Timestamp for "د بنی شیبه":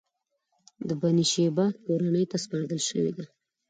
0.87-1.65